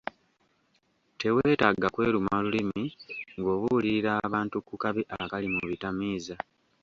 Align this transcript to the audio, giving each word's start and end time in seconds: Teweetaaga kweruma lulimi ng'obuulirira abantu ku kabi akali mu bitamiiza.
Teweetaaga 1.19 1.87
kweruma 1.93 2.33
lulimi 2.43 2.85
ng'obuulirira 3.37 4.11
abantu 4.27 4.57
ku 4.67 4.73
kabi 4.83 5.01
akali 5.21 5.47
mu 5.53 5.61
bitamiiza. 5.69 6.35